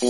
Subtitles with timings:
[0.00, 0.06] ¿Qué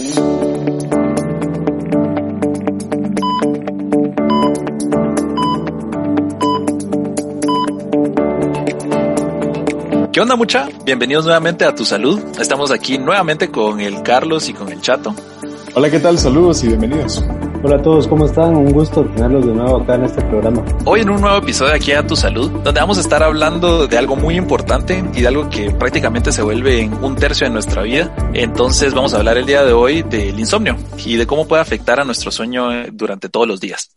[10.21, 10.69] onda mucha?
[10.85, 12.21] Bienvenidos nuevamente a Tu Salud.
[12.39, 15.15] Estamos aquí nuevamente con el Carlos y con el Chato.
[15.75, 16.19] Hola, ¿qué tal?
[16.19, 17.25] Saludos y bienvenidos.
[17.61, 18.55] Hola a todos, ¿cómo están?
[18.55, 20.65] Un gusto tenerlos de nuevo acá en este programa.
[20.85, 23.99] Hoy en un nuevo episodio aquí a Tu Salud, donde vamos a estar hablando de
[23.99, 27.83] algo muy importante y de algo que prácticamente se vuelve en un tercio de nuestra
[27.83, 28.15] vida.
[28.33, 31.99] Entonces vamos a hablar el día de hoy del insomnio y de cómo puede afectar
[31.99, 33.91] a nuestro sueño eh, durante todos los días.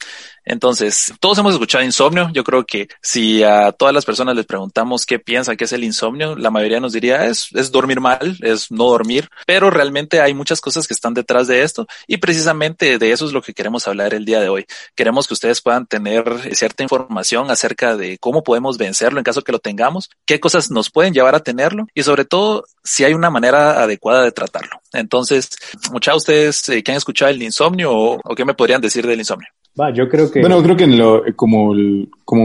[0.45, 2.29] Entonces, todos hemos escuchado insomnio.
[2.33, 5.83] Yo creo que si a todas las personas les preguntamos qué piensan que es el
[5.83, 10.33] insomnio, la mayoría nos diría es, es dormir mal, es no dormir, pero realmente hay
[10.33, 13.87] muchas cosas que están detrás de esto y precisamente de eso es lo que queremos
[13.87, 14.65] hablar el día de hoy.
[14.95, 19.51] Queremos que ustedes puedan tener cierta información acerca de cómo podemos vencerlo en caso que
[19.51, 23.29] lo tengamos, qué cosas nos pueden llevar a tenerlo y sobre todo si hay una
[23.29, 24.81] manera adecuada de tratarlo.
[24.93, 25.49] Entonces,
[25.91, 29.05] muchas de ustedes eh, que han escuchado el insomnio o, o qué me podrían decir
[29.05, 29.49] del insomnio.
[29.79, 30.41] Va, yo creo que...
[30.41, 31.73] Bueno, creo que en lo, como,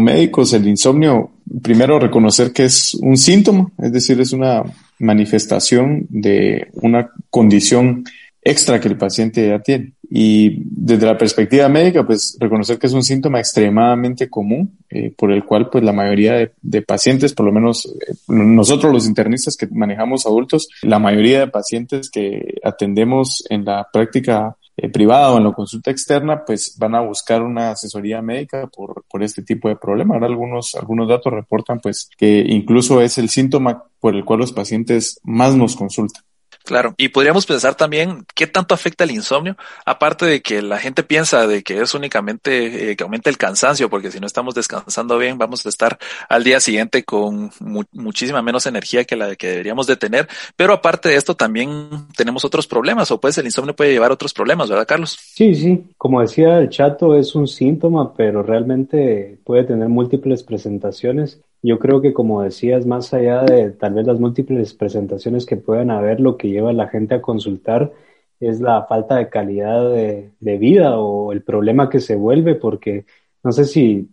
[0.00, 1.30] médicos el insomnio,
[1.62, 4.62] primero reconocer que es un síntoma, es decir, es una
[4.98, 8.04] manifestación de una condición
[8.40, 9.92] extra que el paciente ya tiene.
[10.08, 15.32] Y desde la perspectiva médica, pues reconocer que es un síntoma extremadamente común, eh, por
[15.32, 19.56] el cual pues la mayoría de, de pacientes, por lo menos eh, nosotros los internistas
[19.56, 25.38] que manejamos adultos, la mayoría de pacientes que atendemos en la práctica eh, privada o
[25.38, 29.68] en la consulta externa, pues van a buscar una asesoría médica por, por este tipo
[29.68, 30.14] de problema.
[30.14, 34.52] Ahora algunos, algunos datos reportan pues que incluso es el síntoma por el cual los
[34.52, 36.25] pacientes más nos consultan.
[36.66, 41.04] Claro, y podríamos pensar también qué tanto afecta el insomnio, aparte de que la gente
[41.04, 45.16] piensa de que es únicamente eh, que aumenta el cansancio, porque si no estamos descansando
[45.16, 45.96] bien, vamos a estar
[46.28, 50.26] al día siguiente con mu muchísima menos energía que la que deberíamos de tener.
[50.56, 54.14] Pero aparte de esto, también tenemos otros problemas, o pues el insomnio puede llevar a
[54.14, 55.16] otros problemas, ¿verdad, Carlos?
[55.20, 55.84] Sí, sí.
[55.96, 62.00] Como decía el chato, es un síntoma, pero realmente puede tener múltiples presentaciones yo creo
[62.00, 66.36] que, como decías, más allá de tal vez las múltiples presentaciones que puedan haber, lo
[66.36, 67.92] que lleva a la gente a consultar
[68.38, 73.04] es la falta de calidad de, de vida o el problema que se vuelve, porque
[73.42, 74.08] no sé si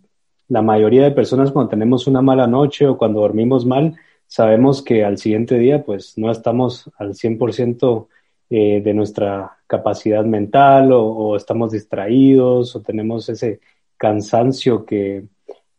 [0.48, 3.94] la mayoría de personas cuando tenemos una mala noche o cuando dormimos mal,
[4.26, 8.08] sabemos que al siguiente día pues no estamos al 100%
[8.50, 13.60] eh, de nuestra capacidad mental o, o, estamos distraídos o tenemos ese
[13.96, 15.24] cansancio que,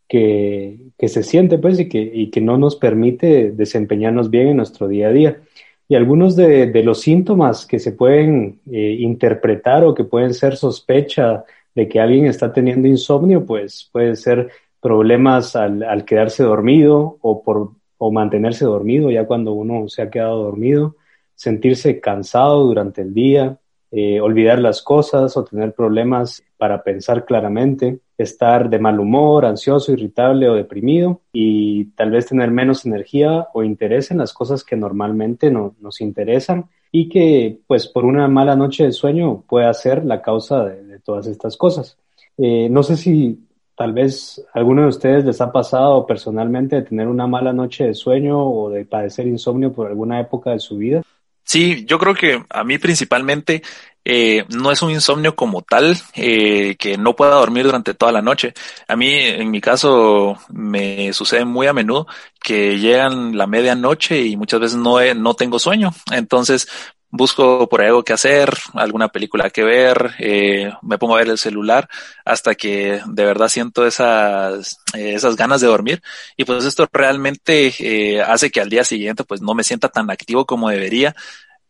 [0.07, 4.57] que, que se siente pues y que, y que no nos permite desempeñarnos bien en
[4.57, 5.41] nuestro día a día.
[5.87, 10.57] Y algunos de, de los síntomas que se pueden eh, interpretar o que pueden ser
[10.57, 11.43] sospecha
[11.75, 14.49] de que alguien está teniendo insomnio, pues puede ser
[14.81, 20.09] problemas al, al quedarse dormido o por o mantenerse dormido ya cuando uno se ha
[20.09, 20.95] quedado dormido,
[21.33, 23.59] sentirse cansado durante el día,
[23.91, 29.91] eh, olvidar las cosas o tener problemas para pensar claramente, estar de mal humor, ansioso,
[29.91, 34.75] irritable o deprimido y tal vez tener menos energía o interés en las cosas que
[34.75, 40.05] normalmente no, nos interesan y que pues por una mala noche de sueño puede ser
[40.05, 41.97] la causa de, todas estas cosas.
[42.37, 43.45] Eh, no sé si
[43.75, 47.93] tal vez alguno de ustedes les ha pasado personalmente de tener una mala noche de
[47.93, 51.03] sueño o de padecer insomnio por alguna época de su vida.
[51.45, 53.61] Sí, yo creo que a mí principalmente
[54.03, 58.21] eh, no es un insomnio como tal, eh, que no pueda dormir durante toda la
[58.21, 58.53] noche.
[58.87, 62.07] A mí, en mi caso, me sucede muy a menudo
[62.41, 65.91] que llegan la medianoche y muchas veces no, no tengo sueño.
[66.11, 66.67] Entonces,
[67.15, 71.37] busco por algo que hacer, alguna película que ver, eh, me pongo a ver el
[71.37, 71.87] celular
[72.23, 76.01] hasta que de verdad siento esas, eh, esas ganas de dormir.
[76.37, 80.09] Y pues esto realmente eh, hace que al día siguiente pues no me sienta tan
[80.11, 81.15] activo como debería.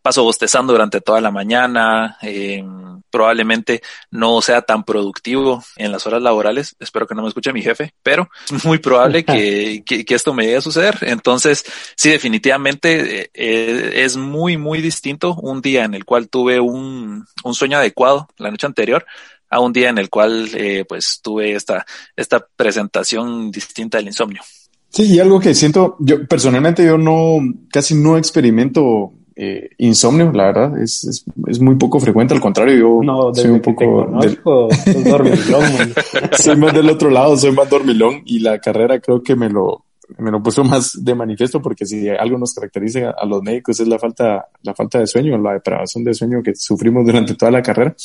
[0.06, 2.64] Paso bostezando durante toda la mañana, eh,
[3.10, 6.76] probablemente no sea tan productivo en las horas laborales.
[6.80, 10.32] Espero que no me escuche mi jefe, pero es muy probable que, que, que esto
[10.36, 11.00] me llegue a suceder.
[11.02, 17.26] Entonces, sí, definitivamente eh, es muy, muy distinto un día en el cual tuve un,
[17.44, 19.08] un sueño adecuado la noche anterior
[19.50, 21.84] a un día en el cual eh, pues tuve esta,
[22.16, 24.44] esta presentación distinta del insomnio.
[24.90, 27.40] Sí, y algo que siento, yo personalmente yo no,
[27.72, 32.78] casi no experimento eh, insomnio, la verdad, es, es, es, muy poco frecuente, al contrario,
[32.78, 34.06] yo no, soy un poco...
[34.06, 35.04] Conozco, del...
[35.04, 35.64] dormilón,
[36.32, 39.86] soy más del otro lado, soy más dormilón y la carrera creo que me lo,
[40.18, 43.88] me lo puso más de manifiesto porque si algo nos caracteriza a los médicos es
[43.88, 47.62] la falta, la falta de sueño, la depravación de sueño que sufrimos durante toda la
[47.62, 47.96] carrera.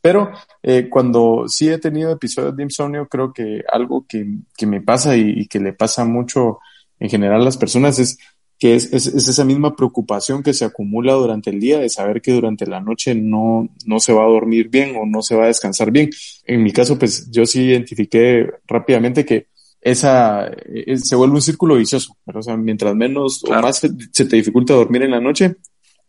[0.00, 0.30] Pero
[0.62, 4.26] eh, cuando sí he tenido episodios de insomnio, creo que algo que,
[4.56, 6.58] que me pasa y, y, que le pasa mucho
[6.98, 8.18] en general a las personas es
[8.60, 12.32] que es, es, esa misma preocupación que se acumula durante el día de saber que
[12.32, 15.46] durante la noche no, no se va a dormir bien o no se va a
[15.46, 16.10] descansar bien.
[16.44, 19.46] En mi caso, pues yo sí identifiqué rápidamente que
[19.80, 22.18] esa eh, se vuelve un círculo vicioso.
[22.26, 25.56] O sea, mientras menos o más se te dificulta dormir en la noche,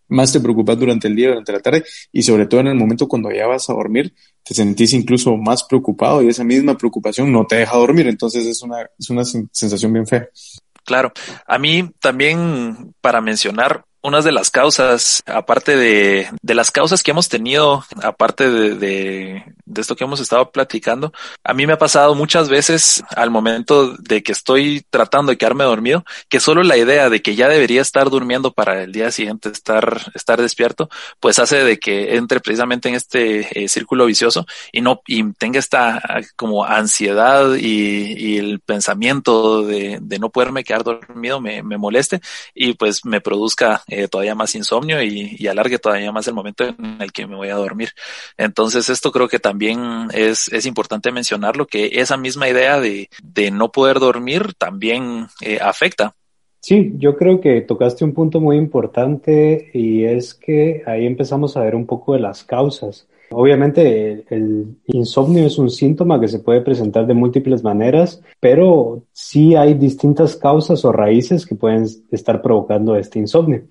[0.10, 3.08] más te preocupas durante el día, durante la tarde y sobre todo en el momento
[3.08, 4.14] cuando ya vas a dormir,
[4.44, 8.08] te sentís incluso más preocupado y esa misma preocupación no te deja dormir.
[8.08, 10.28] Entonces es una, es una sensación bien fea.
[10.84, 11.12] Claro.
[11.48, 17.12] A mí también, para mencionar, unas de las causas, aparte de, de las causas que
[17.12, 21.14] hemos tenido, aparte de, de, de, esto que hemos estado platicando,
[21.44, 25.66] a mí me ha pasado muchas veces al momento de que estoy tratando de quedarme
[25.66, 29.50] dormido, que solo la idea de que ya debería estar durmiendo para el día siguiente
[29.50, 30.90] estar, estar despierto,
[31.20, 35.60] pues hace de que entre precisamente en este eh, círculo vicioso y no, y tenga
[35.60, 36.02] esta
[36.36, 42.20] como ansiedad y, y el pensamiento de, de no poderme quedar dormido me, me moleste
[42.56, 47.02] y pues me produzca eh, todavía más insomnio y, alargue todavía más el momento en
[47.02, 47.90] el que me voy a dormir.
[48.38, 53.52] Entonces esto creo que también es, es importante mencionarlo, que esa misma idea de, de
[53.52, 56.16] no poder dormir también eh, afecta.
[56.62, 61.62] Sí, yo creo que tocaste un punto muy importante y es que ahí empezamos a
[61.64, 63.08] ver un poco de las causas.
[63.32, 69.56] Obviamente el, insomnio es un síntoma que se puede presentar de múltiples maneras, pero sí
[69.56, 73.64] hay distintas causas o raíces que pueden estar provocando este insomnio.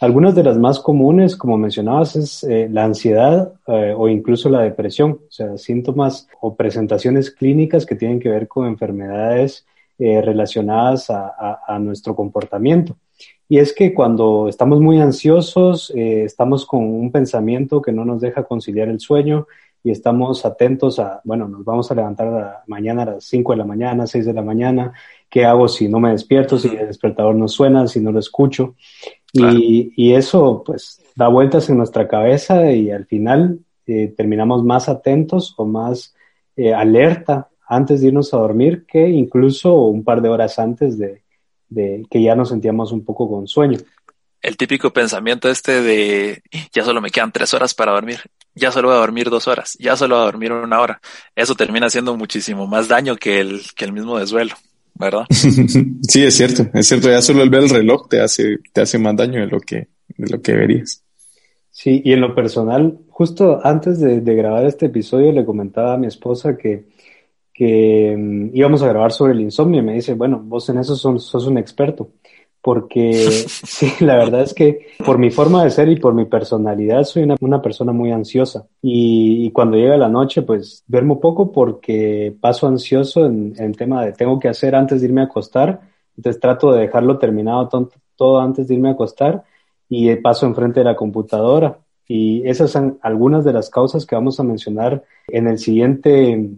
[0.00, 4.60] Algunas de las más comunes, como mencionabas, es eh, la ansiedad eh, o incluso la
[4.60, 9.64] depresión, o sea, síntomas o presentaciones clínicas que tienen que ver con enfermedades
[9.98, 12.96] eh, relacionadas a, a, nuestro comportamiento.
[13.48, 18.42] Y es que cuando estamos muy ansiosos, estamos con un pensamiento que no nos deja
[18.42, 19.46] conciliar el sueño
[19.84, 23.64] y estamos atentos a, bueno, nos vamos a levantar mañana a las 5 de la
[23.64, 24.92] mañana, 6 de la mañana,
[25.28, 28.74] ¿qué hago si no me despierto, si el despertador no suena, si no lo escucho?
[29.34, 34.88] Y, y, eso pues da vueltas en nuestra cabeza y al final eh, terminamos más
[34.88, 36.14] atentos o más
[36.56, 41.22] eh, alerta antes de irnos a dormir que incluso un par de horas antes de,
[41.68, 43.78] de, que ya nos sentíamos un poco con sueño.
[44.40, 46.42] El típico pensamiento este de
[46.72, 48.20] ya solo me quedan tres horas para dormir,
[48.54, 51.00] ya solo voy a dormir dos horas, ya solo voy a dormir una hora.
[51.34, 54.54] Eso termina haciendo muchísimo más daño que el, que el mismo desvelo.
[54.94, 55.24] ¿Verdad?
[55.30, 58.98] sí, es cierto, es cierto, ya solo el ver el reloj te hace, te hace
[58.98, 61.02] más daño de lo que, de lo que verías.
[61.70, 65.98] Sí, y en lo personal, justo antes de, de grabar este episodio le comentaba a
[65.98, 66.86] mi esposa que,
[67.54, 70.96] que um, íbamos a grabar sobre el insomnio y me dice, bueno, vos en eso
[70.96, 72.10] sos, sos un experto
[72.64, 73.12] porque
[73.46, 77.24] sí, la verdad es que por mi forma de ser y por mi personalidad soy
[77.24, 78.66] una, una persona muy ansiosa.
[78.80, 84.02] Y, y, cuando llega la noche pues duermo poco porque paso ansioso en, en, tema
[84.02, 85.82] de tengo que hacer antes de irme a acostar,
[86.16, 89.44] entonces trato de dejarlo terminado todo, todo antes de irme a acostar
[89.90, 91.80] y paso enfrente de la computadora.
[92.08, 96.48] Y esas son algunas de las causas que vamos a mencionar en el siguiente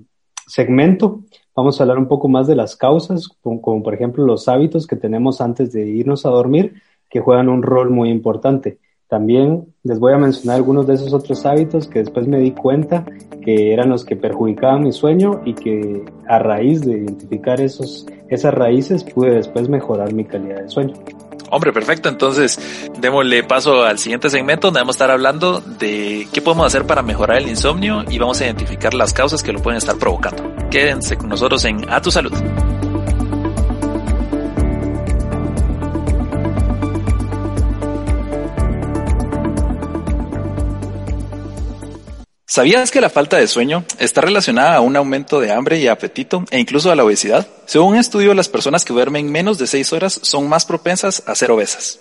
[0.46, 1.24] segmento
[1.56, 4.94] Vamos a hablar un poco más de las causas, como, por ejemplo los hábitos que
[4.94, 6.74] tenemos antes de irnos a dormir,
[7.08, 8.78] que juegan un rol muy importante.
[9.08, 13.06] También les voy a mencionar algunos de esos otros hábitos que después me di cuenta
[13.40, 18.52] que eran los que perjudicaban mi sueño y que a raíz de identificar esos, esas
[18.52, 20.94] raíces pude después mejorar mi calidad de sueño.
[21.56, 22.10] Hombre, perfecto.
[22.10, 22.60] Entonces,
[22.98, 27.00] démosle paso al siguiente segmento donde vamos a estar hablando de qué podemos hacer para
[27.00, 30.54] mejorar el insomnio y vamos a identificar las causas que lo pueden estar provocando.
[30.70, 32.34] Quédense con nosotros en A Tu Salud.
[42.56, 46.42] ¿Sabías que la falta de sueño está relacionada a un aumento de hambre y apetito
[46.50, 47.46] e incluso a la obesidad?
[47.66, 51.34] Según un estudio, las personas que duermen menos de 6 horas son más propensas a
[51.34, 52.00] ser obesas.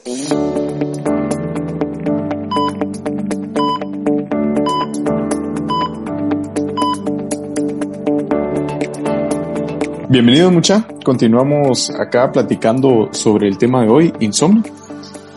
[10.07, 14.63] Bienvenidos mucha, continuamos acá platicando sobre el tema de hoy, insomnio.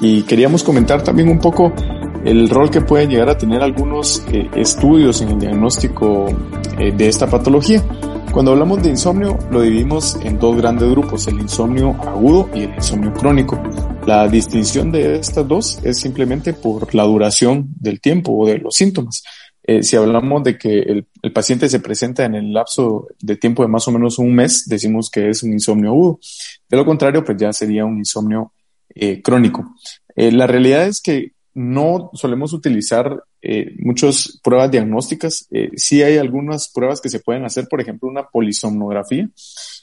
[0.01, 1.73] Y queríamos comentar también un poco
[2.25, 6.27] el rol que pueden llegar a tener algunos eh, estudios en el diagnóstico
[6.79, 7.83] eh, de esta patología.
[8.33, 12.75] Cuando hablamos de insomnio, lo dividimos en dos grandes grupos, el insomnio agudo y el
[12.75, 13.61] insomnio crónico.
[14.07, 18.75] La distinción de estas dos es simplemente por la duración del tiempo o de los
[18.75, 19.23] síntomas.
[19.63, 23.63] Eh, si hablamos de que el, el, paciente se presenta en el lapso de tiempo
[23.63, 26.21] de más o menos un mes, decimos que es un insomnio agudo.
[26.69, 28.53] De lo contrario, pues ya sería un insomnio
[29.23, 29.75] crónico.
[30.17, 35.49] la realidad es que no solemos utilizar eh, muchas pruebas diagnósticas.
[35.51, 39.29] Eh, sí hay algunas pruebas que se pueden hacer, por ejemplo, una polisomnografía,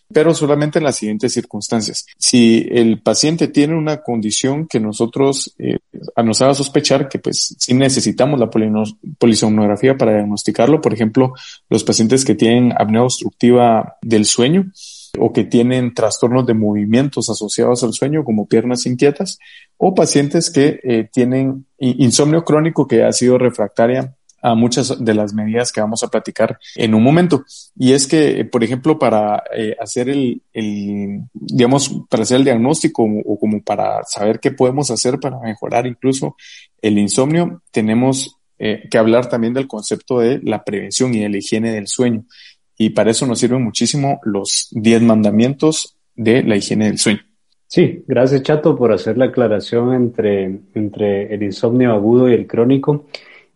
[0.07, 2.05] pero solamente en las siguientes circunstancias.
[2.17, 5.79] Si el paciente tiene una condición que nosotros eh,
[6.23, 8.49] nos haga sospechar que pues sí necesitamos la
[9.19, 11.33] polisomnografía para diagnosticarlo, por ejemplo,
[11.69, 14.71] los pacientes que tienen apnea obstructiva del sueño,
[15.19, 19.39] o que tienen trastornos de movimientos asociados al sueño como piernas inquietas
[19.77, 25.33] o pacientes que eh, tienen insomnio crónico que ha sido refractaria a muchas de las
[25.33, 27.43] medidas que vamos a platicar en un momento.
[27.75, 30.39] Y es que, por ejemplo, para eh, hacer el,
[31.33, 36.35] digamos, para hacer el diagnóstico o como para saber qué podemos hacer para mejorar incluso
[36.79, 41.37] el insomnio, tenemos eh, que hablar también del concepto de la prevención y de la
[41.37, 42.25] higiene del sueño.
[42.77, 47.21] Y para eso nos sirven muchísimo los 10 mandamientos de la higiene del sueño.
[47.67, 53.05] Sí, gracias Chato por hacer la aclaración entre, entre el insomnio agudo y el crónico.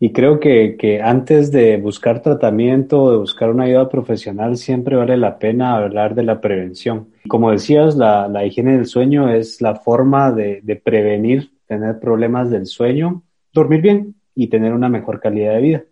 [0.02, 4.96] Y creo que, que antes de buscar tratamiento o de buscar una ayuda profesional, siempre
[4.96, 7.08] vale la pena hablar de la prevención.
[7.28, 12.50] Como decías, la, la higiene del sueño es la forma de, de prevenir tener problemas
[12.50, 13.22] del sueño,
[13.52, 15.84] dormir bien y tener una mejor calidad de vida.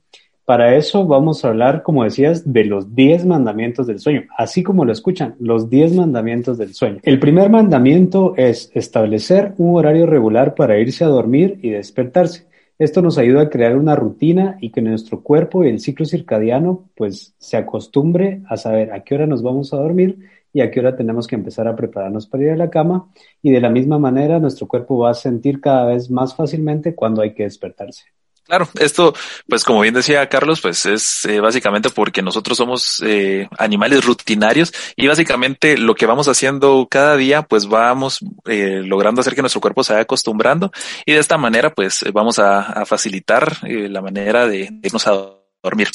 [0.49, 4.87] Para eso vamos a hablar, como decías, de los 10 mandamientos del sueño, así como
[4.87, 7.01] lo escuchan, los 10 mandamientos del sueño.
[7.03, 12.47] El primer mandamiento es establecer un horario regular para irse a dormir y despertarse.
[12.79, 16.89] Esto nos ayuda a crear una rutina y que nuestro cuerpo y el ciclo circadiano
[16.97, 20.19] pues se acostumbre a saber a qué hora nos vamos a dormir
[20.55, 23.11] y a qué hora tenemos que empezar a prepararnos para ir a la cama
[23.43, 27.21] y de la misma manera nuestro cuerpo va a sentir cada vez más fácilmente cuando
[27.21, 28.05] hay que despertarse.
[28.49, 29.15] Claro, esto,
[29.47, 34.73] pues como bien decía Carlos, pues es eh, básicamente porque nosotros somos eh, animales rutinarios
[34.97, 39.61] y básicamente lo que vamos haciendo cada día, pues vamos eh, logrando hacer que nuestro
[39.61, 40.73] cuerpo se vaya acostumbrando
[41.05, 45.89] y de esta manera, pues vamos a, a facilitar la manera de irnos a dormir.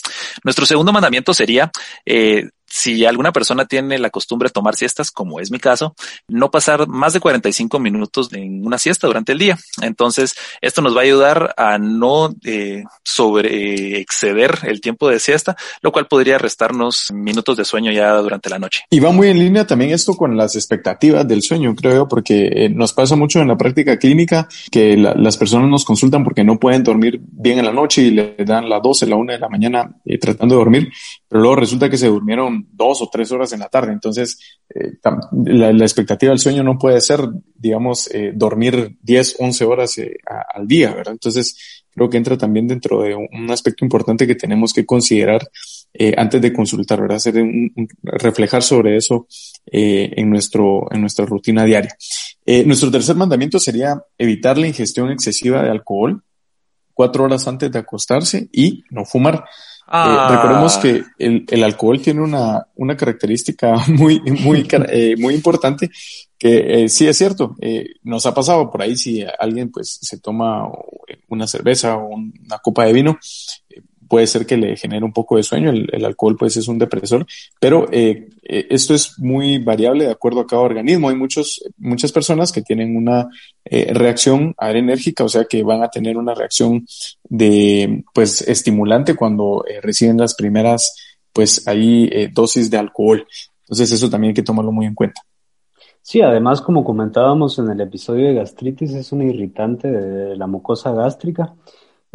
[0.43, 1.71] Nuestro segundo mandamiento sería
[2.05, 5.93] eh, si alguna persona tiene la costumbre de tomar siestas, como es mi caso,
[6.27, 9.59] no pasar más de 45 minutos en una siesta durante el día.
[9.83, 15.55] Entonces, esto nos va a ayudar a no eh, sobre exceder el tiempo de siesta,
[15.83, 18.81] lo cual podría restarnos minutos de sueño ya durante la noche.
[18.89, 22.69] Y va muy en línea también esto con las expectativas del sueño, creo, porque eh,
[22.69, 26.83] nos pasa mucho en la práctica clínica que las personas nos consultan porque no pueden
[26.83, 29.95] dormir bien en la noche y le dan las 12, la 1 de la mañana
[30.05, 30.91] eh, tratando de dormir,
[31.27, 33.91] pero luego resulta que se durmieron dos o tres horas en la tarde.
[33.91, 34.37] Entonces,
[34.69, 34.93] eh,
[35.45, 37.21] la, expectativa del sueño no puede ser,
[37.55, 40.17] digamos, eh, dormir 10, 11 horas eh,
[40.53, 41.13] al día, ¿verdad?
[41.13, 45.47] Entonces, creo que entra también dentro de un aspecto importante que tenemos que considerar
[46.17, 47.17] antes de consultar, ¿verdad?
[47.17, 47.35] Hacer
[48.01, 49.27] reflejar sobre eso
[49.67, 51.95] en, nuestro, en nuestra rutina diaria.
[52.65, 56.23] nuestro tercer mandamiento sería evitar la ingestión excesiva de alcohol
[56.93, 59.45] cuatro horas antes de acostarse y no fumar.
[59.91, 65.89] Eh, recordemos que el, el, alcohol tiene una, una característica muy, muy, eh, muy importante
[66.37, 67.55] que eh, sí es cierto,
[68.03, 70.69] nos ha pasado por ahí si alguien pues se toma
[71.29, 73.17] una cerveza o una copa de vino,
[74.13, 77.25] puede ser que le genere un poco de sueño, el, alcohol pues es un depresor,
[77.59, 81.09] pero eh, eh, esto es muy variable de acuerdo a cada organismo.
[81.09, 83.27] Hay muchos, muchas personas que tienen una
[83.65, 86.85] eh, reacción adrenérgica, o sea que van a tener una reacción
[87.23, 90.95] de pues estimulante cuando reciben las primeras
[91.33, 93.25] pues ahí dosis de alcohol.
[93.61, 95.23] Entonces eso también hay que tomarlo muy en cuenta.
[96.03, 100.91] Sí, además, como comentábamos en el episodio de gastritis, es un irritante de la mucosa
[100.91, 101.55] gástrica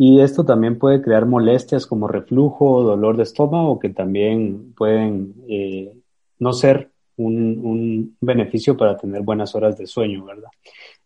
[0.01, 5.93] y esto también puede crear molestias como reflujo, dolor de estómago, que también pueden eh,
[6.39, 10.51] no ser un, beneficio para tener buenas horas de sueño, ¿verdad?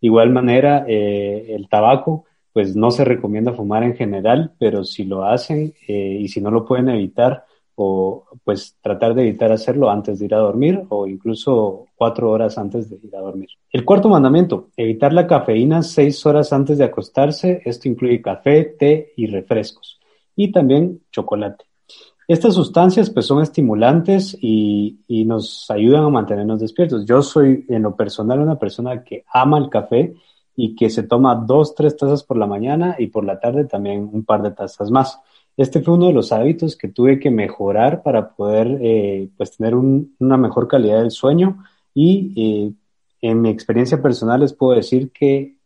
[0.02, 5.25] Igual manera, eh, el tabaco, pues no se recomienda fumar en general, pero si lo
[5.25, 10.19] hacen eh, y si no lo pueden evitar, o pues tratar de evitar hacerlo antes
[10.19, 13.49] de ir a dormir o incluso cuatro horas antes de ir a dormir.
[13.71, 17.62] El cuarto mandamiento, evitar la cafeína seis horas antes de acostarse.
[17.64, 20.00] Esto incluye café, té y refrescos
[20.37, 21.64] y también chocolate.
[22.29, 27.05] Estas sustancias pues son estimulantes y, y nos ayudan a mantenernos despiertos.
[27.05, 30.14] Yo soy en lo personal una persona que ama el café
[30.55, 34.09] y que se toma dos, tres tazas por la mañana y por la tarde también
[34.12, 35.21] un par de tazas más.
[35.56, 39.75] Este fue uno de los hábitos que tuve que mejorar para poder eh, pues tener
[39.75, 41.64] una mejor calidad del sueño.
[41.94, 42.73] Y eh,
[43.21, 45.56] en mi experiencia personal les puedo decir que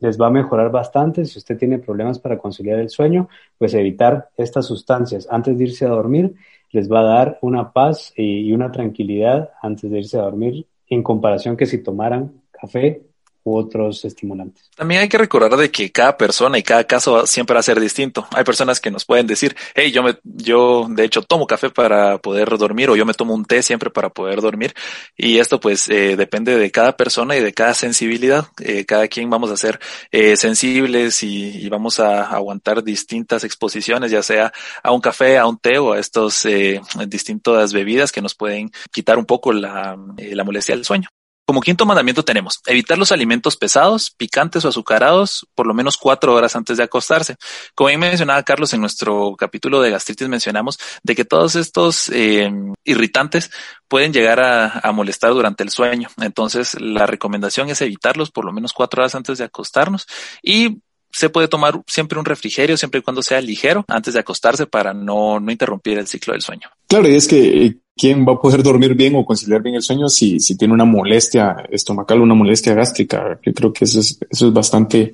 [0.00, 1.24] les va a mejorar bastante.
[1.24, 5.26] Si usted tiene problemas para conciliar el sueño, pues evitar estas sustancias.
[5.30, 6.34] Antes de irse a dormir
[6.70, 11.02] les va a dar una paz y una tranquilidad antes de irse a dormir en
[11.02, 13.02] comparación que si tomaran café
[13.44, 14.70] u otros estimulantes.
[14.76, 17.80] También hay que recordar de que cada persona y cada caso siempre va a ser
[17.80, 18.26] distinto.
[18.30, 22.18] Hay personas que nos pueden decir, hey, yo me, yo de hecho tomo café para
[22.18, 24.74] poder dormir o yo me tomo un té siempre para poder dormir.
[25.16, 28.46] Y esto pues eh, depende de cada persona y de cada sensibilidad.
[28.60, 29.78] Eh, cada quien vamos a ser
[30.10, 35.58] eh, sensibles y, vamos a aguantar distintas exposiciones, ya sea a un café, a un
[35.58, 39.96] té o a estos eh, distintas bebidas que nos pueden quitar un poco la
[40.44, 41.08] molestia del sueño.
[41.44, 46.34] Como quinto mandamiento tenemos evitar los alimentos pesados, picantes o azucarados por lo menos cuatro
[46.34, 47.36] horas antes de acostarse.
[47.74, 52.50] Como bien mencionaba Carlos en nuestro capítulo de gastritis mencionamos de que todos estos eh,
[52.84, 53.50] irritantes
[53.88, 56.08] pueden llegar a, a, molestar durante el sueño.
[56.20, 60.06] Entonces la recomendación es evitarlos por lo menos cuatro horas antes de acostarnos
[60.42, 60.78] y
[61.12, 64.94] se puede tomar siempre un refrigerio, siempre y cuando sea ligero, antes de acostarse para
[64.94, 66.70] no, no interrumpir el ciclo del sueño.
[66.88, 69.82] Claro, y es que eh, quién va a poder dormir bien o conciliar bien el
[69.82, 73.38] sueño si, si tiene una molestia estomacal o una molestia gástrica.
[73.44, 75.12] Yo creo que eso es, eso es bastante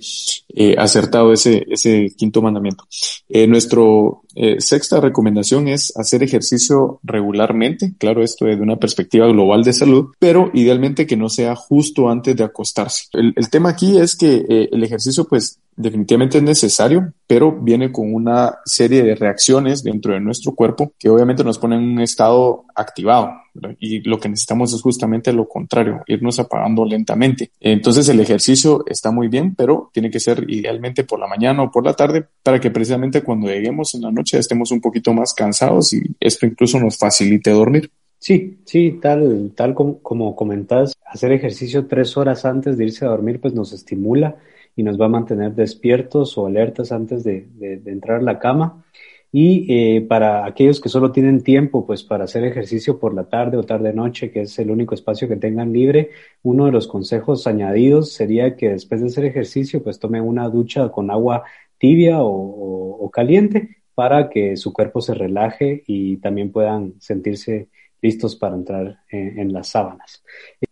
[0.48, 2.84] eh, acertado, ese, ese quinto mandamiento.
[3.28, 7.94] Eh, nuestro eh, sexta recomendación es hacer ejercicio regularmente.
[7.98, 12.36] Claro, esto de una perspectiva global de salud, pero idealmente que no sea justo antes
[12.36, 13.06] de acostarse.
[13.12, 17.92] El, el tema aquí es que eh, el ejercicio, pues, definitivamente es necesario, pero viene
[17.92, 22.00] con una serie de reacciones dentro de nuestro cuerpo que obviamente nos ponen en un
[22.00, 23.30] estado activado.
[23.78, 27.50] Y lo que necesitamos es justamente lo contrario, irnos apagando lentamente.
[27.60, 31.70] Entonces el ejercicio está muy bien, pero tiene que ser idealmente por la mañana o
[31.70, 35.32] por la tarde para que precisamente cuando lleguemos en la noche estemos un poquito más
[35.32, 37.90] cansados y esto incluso nos facilite dormir.
[38.20, 43.08] Sí, sí, tal, tal como, como comentás, hacer ejercicio tres horas antes de irse a
[43.08, 44.36] dormir pues nos estimula
[44.78, 47.48] y nos va a mantener despiertos o alertas antes de,
[47.84, 48.84] entrar a la cama.
[49.32, 53.56] Y eh, para aquellos que solo tienen tiempo, pues para hacer ejercicio por la tarde
[53.56, 56.10] o tarde-noche, que es el único espacio que tengan libre,
[56.44, 60.90] uno de los consejos añadidos sería que después de hacer ejercicio, pues tomen una ducha
[60.90, 61.42] con agua
[61.76, 67.66] tibia o, caliente para que su cuerpo se relaje y también puedan sentirse
[68.00, 70.22] listos para entrar en, en las sábanas.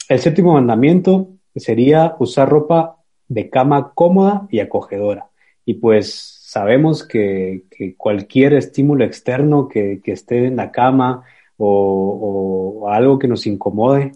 [0.08, 2.96] El séptimo mandamiento sería usar ropa
[3.28, 5.26] de cama cómoda y acogedora.
[5.64, 7.64] Y pues sabemos que,
[7.96, 11.24] cualquier estímulo externo que, esté en la cama
[11.56, 14.12] o, algo que nos incomode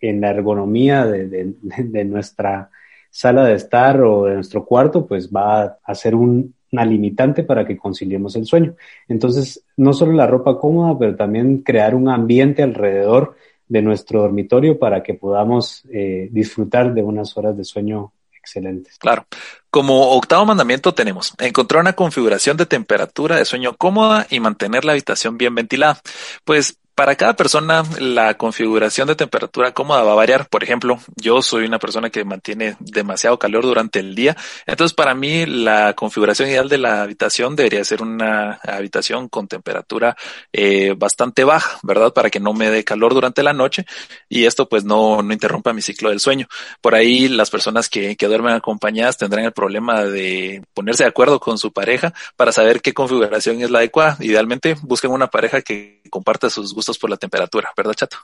[0.00, 2.70] en la ergonomía de, nuestra
[3.10, 7.64] sala de estar o de nuestro cuarto, pues va a ser un, una limitante para
[7.64, 8.74] que conciliemos el sueño.
[9.08, 13.36] Entonces, no solo la ropa cómoda, pero también crear un ambiente alrededor
[13.68, 18.12] de nuestro dormitorio para que podamos eh, disfrutar de unas horas de sueño
[18.44, 18.98] excelentes.
[18.98, 19.26] Claro.
[19.70, 24.92] Como octavo mandamiento tenemos encontrar una configuración de temperatura de sueño cómoda y mantener la
[24.92, 26.00] habitación bien ventilada.
[26.44, 30.48] Pues para cada persona la configuración de temperatura cómoda va a variar.
[30.48, 34.36] Por ejemplo, yo soy una persona que mantiene demasiado calor durante el día.
[34.66, 40.16] Entonces, para mí la configuración ideal de la habitación debería ser una habitación con temperatura
[40.52, 42.12] eh, bastante baja, ¿verdad?
[42.12, 43.84] Para que no me dé calor durante la noche
[44.28, 46.46] y esto pues no, no interrumpa mi ciclo del sueño.
[46.80, 51.40] Por ahí las personas que, que duermen acompañadas tendrán el problema de ponerse de acuerdo
[51.40, 54.16] con su pareja para saber qué configuración es la adecuada.
[54.20, 58.16] Idealmente busquen una pareja que comparta sus gustos por la temperatura, ¿verdad, Chato?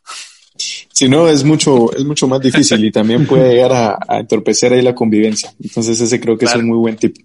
[0.56, 4.72] Si no, es mucho, es mucho más difícil y también puede llegar a, a entorpecer
[4.72, 5.52] ahí la convivencia.
[5.62, 6.58] Entonces ese creo que claro.
[6.58, 7.16] es un muy buen tip.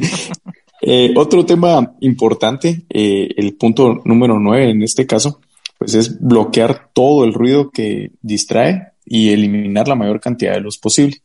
[0.80, 5.40] eh, otro tema importante, eh, el punto número nueve en este caso,
[5.78, 10.78] pues es bloquear todo el ruido que distrae y eliminar la mayor cantidad de luz
[10.78, 11.20] posible.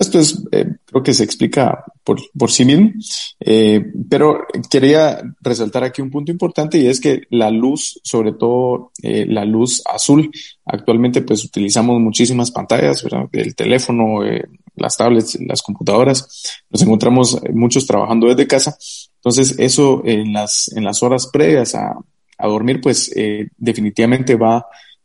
[0.00, 2.90] Esto es, eh, creo que se explica por, por sí mismo,
[3.38, 8.92] eh, pero quería resaltar aquí un punto importante y es que la luz, sobre todo
[9.02, 10.30] eh, la luz azul,
[10.64, 17.86] actualmente pues utilizamos muchísimas pantallas, el teléfono, eh, las tablets, las computadoras, nos encontramos muchos
[17.86, 18.78] trabajando desde casa,
[19.16, 21.94] entonces eso en las, en las horas previas a,
[22.38, 23.12] a dormir pues
[23.58, 24.64] definitivamente va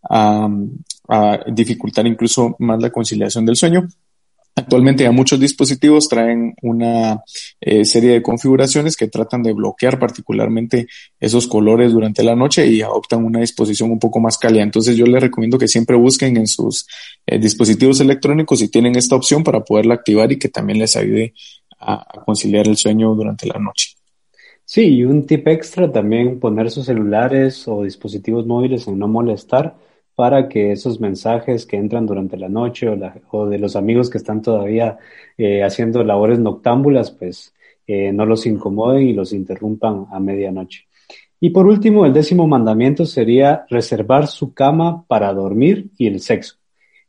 [0.09, 0.49] a
[1.51, 3.89] dificultar incluso más la conciliación del sueño
[4.57, 7.21] Actualmente ya muchos dispositivos traen una
[7.59, 10.87] eh, serie de configuraciones que tratan de bloquear particularmente
[11.19, 14.63] esos colores durante la noche y adoptan una disposición un poco más cálida.
[14.63, 16.87] Entonces yo les recomiendo que siempre busquen en sus
[17.25, 21.33] eh, dispositivos electrónicos si tienen esta opción para poderla activar y que también les ayude
[21.77, 23.89] a, a conciliar el sueño durante la noche.
[24.63, 29.75] Sí, y un tip extra también poner sus celulares o dispositivos móviles en no molestar
[30.15, 32.87] para que esos mensajes que entran durante la noche
[33.31, 34.97] o, de los amigos que están todavía
[35.37, 37.53] eh, haciendo labores noctámbulas, pues
[37.85, 40.87] eh, no los incomoden y los interrumpan a medianoche.
[41.39, 46.55] Y por último, el décimo mandamiento sería reservar su cama para dormir y el sexo.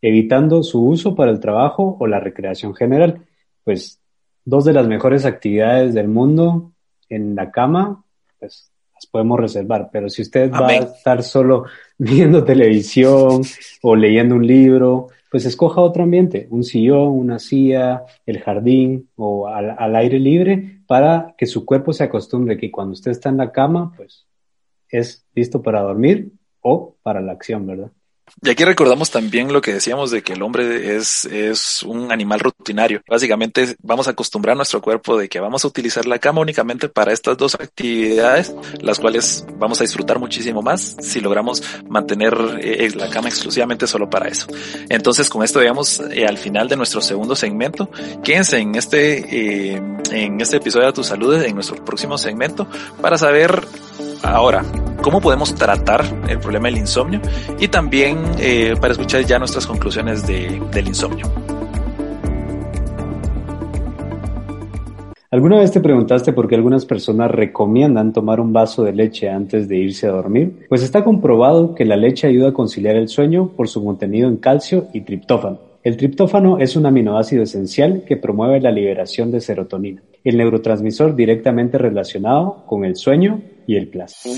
[0.02, 3.24] evitando su uso para el trabajo o la recreación general.
[3.64, 4.00] Pues
[4.44, 6.72] dos de las mejores actividades del mundo
[7.08, 8.04] en la cama,
[8.38, 11.66] pues las podemos reservar, pero si usted va a estar solo
[11.98, 13.42] viendo televisión
[13.82, 19.46] o leyendo un libro, pues escoja otro ambiente, un sillón, una silla, el jardín o
[19.46, 23.36] al, al aire libre para que su cuerpo se acostumbre que cuando usted está en
[23.36, 24.26] la cama, pues
[24.88, 27.92] es listo para dormir o para la acción, ¿verdad?
[28.42, 32.40] Y aquí recordamos también lo que decíamos de que el hombre es, es un animal
[32.40, 33.02] rutinario.
[33.08, 37.12] Básicamente vamos a acostumbrar nuestro cuerpo de que vamos a utilizar la cama únicamente para
[37.12, 43.08] estas dos actividades, las cuales vamos a disfrutar muchísimo más si logramos mantener eh, la
[43.10, 44.46] cama exclusivamente solo para eso.
[44.88, 47.90] Entonces con esto veamos eh, al final de nuestro segundo segmento.
[48.22, 52.68] Quédense en este, eh, en este episodio de Tu Salud, en nuestro próximo segmento,
[53.00, 53.66] para saber
[54.28, 54.64] ahora
[55.02, 57.20] cómo podemos tratar el problema del insomnio
[57.60, 61.26] y también eh, para escuchar ya nuestras conclusiones de, del insomnio.
[65.30, 69.68] ¿Alguna vez te preguntaste por qué algunas personas recomiendan tomar un vaso de leche antes
[69.68, 70.66] de irse a dormir?
[70.68, 74.38] Pues está comprobado que la leche ayuda a conciliar el sueño por su contenido en
[74.38, 75.58] calcio y triptófano.
[75.82, 81.76] El triptófano es un aminoácido esencial que promueve la liberación de serotonina, el neurotransmisor directamente
[81.76, 84.32] relacionado con el sueño y el placer.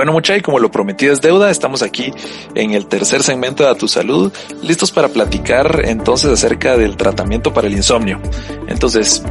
[0.00, 2.10] Bueno, mucha y como lo prometido es deuda, estamos aquí
[2.54, 7.52] en el tercer segmento de A Tu Salud, listos para platicar entonces acerca del tratamiento
[7.52, 8.18] para el insomnio.
[8.66, 9.22] Entonces,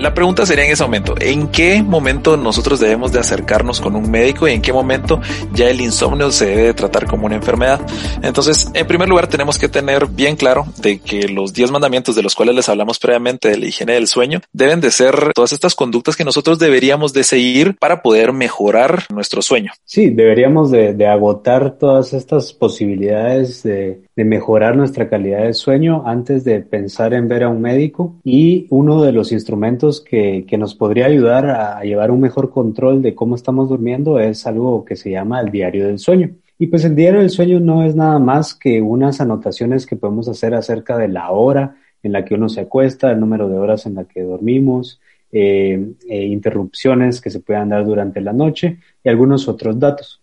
[0.00, 4.10] la pregunta sería en ese momento, ¿en qué momento nosotros debemos de acercarnos con un
[4.10, 5.20] médico y en qué momento
[5.52, 7.80] ya el insomnio se debe tratar como una enfermedad?
[8.22, 12.22] Entonces, en primer lugar, tenemos que tener bien claro de que los 10 mandamientos de
[12.22, 15.74] los cuales les hablamos previamente de la higiene del sueño deben de ser todas estas
[15.74, 19.72] conductas que nosotros deberíamos de seguir para poder mejorar nuestro sueño.
[19.84, 26.02] Sí, deberíamos de, de agotar todas estas posibilidades de, de mejorar nuestra calidad de sueño
[26.06, 30.76] antes de pensar en ver a un médico y uno de los instrumentos que, nos
[30.76, 35.10] podría ayudar a llevar un mejor control de cómo estamos durmiendo es algo que se
[35.10, 36.30] llama el diario del sueño.
[36.56, 40.28] Y pues el diario del sueño no es nada más que unas anotaciones que podemos
[40.28, 43.86] hacer acerca de la hora en la que uno se acuesta, el número de horas
[43.86, 45.00] en la que dormimos,
[45.32, 50.19] eh, eh, interrupciones que se puedan dar durante la noche y algunos otros datos.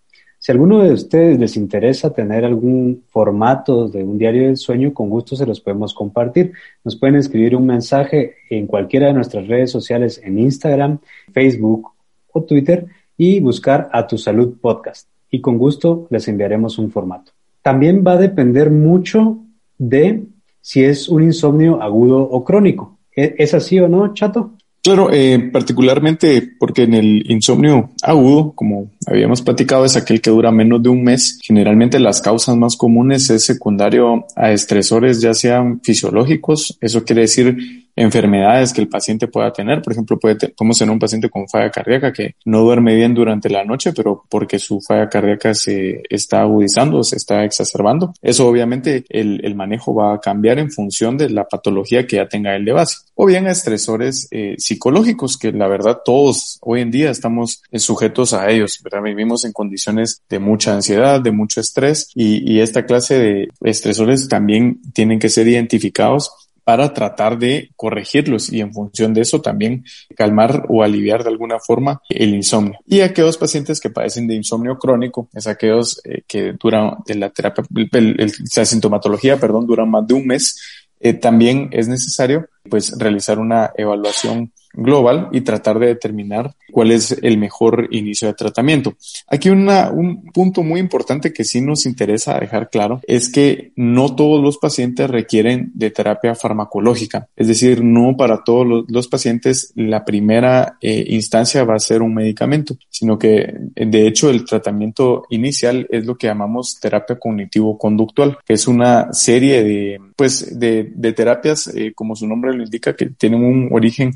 [0.47, 5.10] Si alguno de ustedes les interesa tener algún formato de un diario del sueño, con
[5.10, 6.53] gusto se los podemos compartir.
[6.86, 10.99] Nos pueden escribir un mensaje en cualquiera de nuestras redes sociales en Instagram,
[11.33, 11.91] Facebook
[12.31, 12.86] o Twitter
[13.17, 15.10] y buscar a tu salud podcast.
[15.29, 17.33] Y con gusto les enviaremos un formato.
[17.62, 19.39] También va a depender mucho
[19.77, 20.27] de
[20.62, 22.97] si es un insomnio agudo o crónico.
[23.13, 24.53] ¿E-, ¿Es así o no, Chato?
[24.88, 30.50] Claro, eh, particularmente porque en el insomnio agudo, como habíamos platicado, es aquel que dura
[30.50, 31.39] menos de un mes.
[31.43, 37.87] Generalmente las causas más comunes es secundario a estresores, ya sean fisiológicos, eso quiere decir
[37.97, 39.81] enfermedades que el paciente pueda tener.
[39.81, 43.49] Por ejemplo, puede podemos tener un paciente con falla cardíaca que no duerme bien durante
[43.49, 48.13] la noche, pero porque su falla cardíaca se está agudizando, se está exacerbando.
[48.21, 52.29] Eso obviamente el, el manejo va a cambiar en función de la patología que ya
[52.29, 52.97] tenga el de base.
[53.15, 58.33] O bien a estresores eh, psicológicos, que la verdad todos hoy en día estamos sujetos
[58.33, 59.01] a ellos, ¿verdad?
[59.01, 64.27] Vivimos en condiciones de mucha ansiedad, de mucho estrés y, y esta clase de estresores
[64.27, 69.86] también tienen que ser identificados para tratar de corregirlos y en función de eso también
[70.17, 72.77] calmar o aliviar de alguna forma el insomnio.
[72.86, 77.30] Y aquellos pacientes que padecen de insomnio crónico, es aquellos eh, que duran de la
[77.30, 80.60] terapia, la sintomatología, perdón, duran más de un mes,
[80.99, 87.17] eh, también es necesario pues realizar una evaluación global y tratar de determinar cuál es
[87.21, 88.95] el mejor inicio de tratamiento.
[89.27, 94.41] Aquí un punto muy importante que sí nos interesa dejar claro es que no todos
[94.41, 100.77] los pacientes requieren de terapia farmacológica, es decir, no para todos los, pacientes la primera
[100.82, 106.06] eh, instancia va a ser un medicamento, sino que de hecho el tratamiento inicial es
[106.06, 112.15] lo que llamamos terapia cognitivo-conductual, que es una serie de, pues, de terapias, eh, como
[112.15, 114.13] su nombre indica, que tienen un origen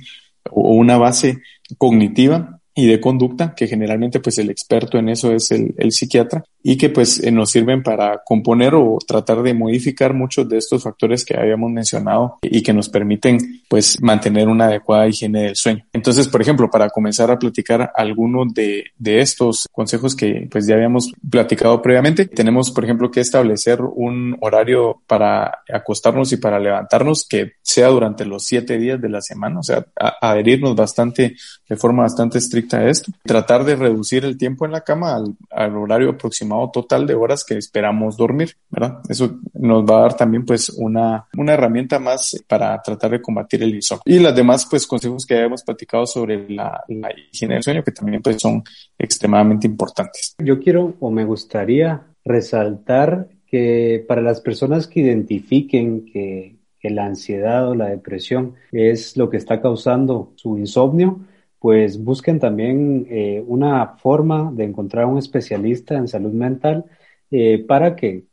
[0.49, 1.41] o una base
[1.77, 6.43] cognitiva y de conducta, que generalmente pues el experto en eso es el, el psiquiatra
[6.63, 10.83] y que pues eh, nos sirven para componer o tratar de modificar muchos de estos
[10.83, 15.85] factores que habíamos mencionado y que nos permiten pues mantener una adecuada higiene del sueño.
[15.93, 20.75] Entonces, por ejemplo, para comenzar a platicar algunos de, de estos consejos que pues ya
[20.75, 27.25] habíamos platicado previamente, tenemos por ejemplo que establecer un horario para acostarnos y para levantarnos
[27.27, 29.85] que sea durante los siete días de la semana, o sea,
[30.21, 31.35] adherirnos bastante
[31.67, 35.35] de forma bastante estricta a esto, tratar de reducir el tiempo en la cama al,
[35.49, 38.99] al horario aproximado total de horas que esperamos dormir, ¿verdad?
[39.09, 43.63] Eso nos va a dar también pues una, una herramienta más para tratar de combatir
[43.63, 44.03] el insomnio.
[44.05, 47.91] Y las demás pues consejos que hemos platicado sobre la, la higiene del sueño que
[47.91, 48.63] también pues son
[48.97, 50.35] extremadamente importantes.
[50.39, 57.05] Yo quiero o me gustaría resaltar que para las personas que identifiquen que, que la
[57.05, 61.19] ansiedad o la depresión es lo que está causando su insomnio,
[61.61, 66.85] pues busquen también eh, una forma de encontrar un especialista en salud mental
[67.29, 68.23] eh, para que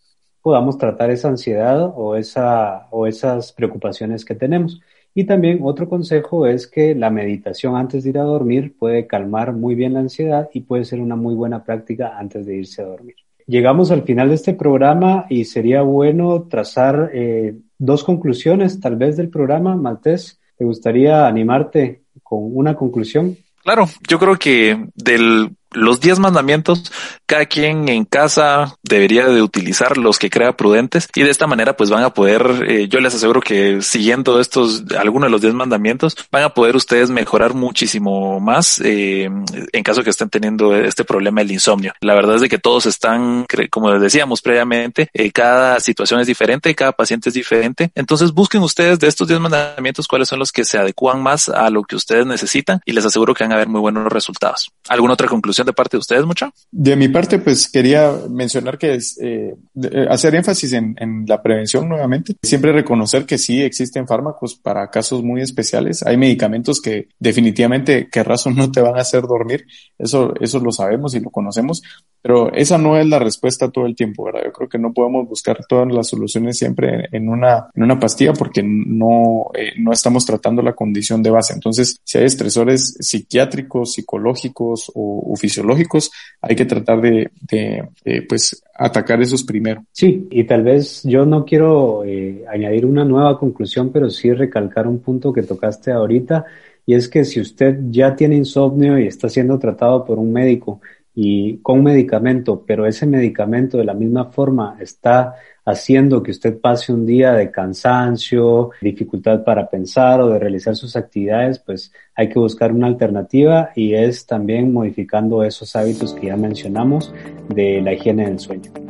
[0.40, 4.80] podamos tratar esa ansiedad o, esa, o esas preocupaciones que tenemos.
[5.14, 9.52] Y también otro consejo es que la meditación antes de ir a dormir puede calmar
[9.52, 12.86] muy bien la ansiedad y puede ser una muy buena práctica antes de irse a
[12.86, 13.16] dormir.
[13.46, 19.18] Llegamos al final de este programa y sería bueno trazar eh, dos conclusiones tal vez
[19.18, 19.76] del programa.
[19.76, 23.36] Maltés, ¿te gustaría animarte con una conclusión.
[23.62, 26.92] Claro, yo creo que del los diez mandamientos,
[27.26, 31.76] cada quien en casa debería de utilizar los que crea prudentes y de esta manera
[31.76, 35.54] pues van a poder, eh, yo les aseguro que siguiendo estos, algunos de los diez
[35.54, 39.24] mandamientos, van a poder ustedes mejorar muchísimo más eh,
[39.72, 41.92] en caso que estén teniendo este problema del insomnio.
[42.00, 46.26] La verdad es de que todos están, como les decíamos previamente, eh, cada situación es
[46.26, 47.90] diferente, cada paciente es diferente.
[47.94, 51.68] Entonces busquen ustedes de estos diez mandamientos cuáles son los que se adecuan más a
[51.70, 54.70] lo que ustedes necesitan y les aseguro que van a haber muy buenos resultados.
[54.88, 55.57] ¿Alguna otra conclusión?
[55.66, 56.52] De parte de ustedes mucho?
[56.70, 61.42] De mi parte, pues quería mencionar que es eh, eh, hacer énfasis en, en, la
[61.42, 62.36] prevención nuevamente.
[62.42, 66.02] Siempre reconocer que sí existen fármacos para casos muy especiales.
[66.04, 69.66] Hay medicamentos que definitivamente, que razón no te van a hacer dormir.
[69.98, 71.82] Eso, eso lo sabemos y lo conocemos.
[72.20, 74.42] Pero esa no es la respuesta todo el tiempo, ¿verdad?
[74.44, 78.32] Yo creo que no podemos buscar todas las soluciones siempre en una, en una pastilla
[78.32, 81.54] porque no, eh, no estamos tratando la condición de base.
[81.54, 89.20] Entonces, si hay estresores psiquiátricos, psicológicos o, fisiológicos, hay que tratar de, de, pues, atacar
[89.22, 89.84] esos primero.
[89.92, 94.86] Sí, y tal vez yo no quiero eh, añadir una nueva conclusión, pero sí recalcar
[94.86, 96.44] un punto que tocaste ahorita,
[96.86, 100.80] y es que si usted ya tiene insomnio y está siendo tratado por un médico,
[101.20, 106.92] y con medicamento, pero ese medicamento de la misma forma está haciendo que usted pase
[106.92, 112.38] un día de cansancio, dificultad para pensar o de realizar sus actividades, pues hay que
[112.38, 117.12] buscar una alternativa y es también modificando esos hábitos que ya mencionamos
[117.48, 118.87] de la higiene del sueño.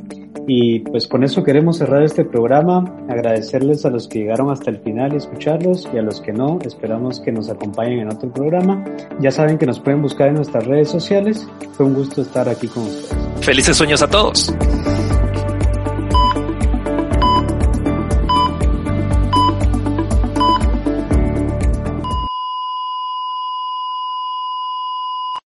[0.50, 4.78] Y pues con eso queremos cerrar este programa, agradecerles a los que llegaron hasta el
[4.78, 8.82] final y escucharlos y a los que no, esperamos que nos acompañen en otro programa.
[9.20, 11.46] Ya saben que nos pueden buscar en nuestras redes sociales.
[11.72, 13.14] Fue un gusto estar aquí con ustedes.
[13.42, 14.50] Felices sueños a todos.